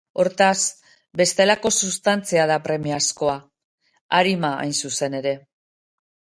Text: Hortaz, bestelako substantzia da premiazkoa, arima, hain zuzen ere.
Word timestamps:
Hortaz, 0.21 0.61
bestelako 1.21 1.71
substantzia 1.81 2.47
da 2.53 2.57
premiazkoa, 2.69 3.37
arima, 4.23 4.53
hain 4.65 4.77
zuzen 4.85 5.23
ere. 5.23 5.39